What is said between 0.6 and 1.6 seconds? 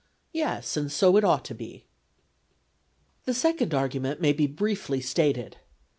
and so it ought to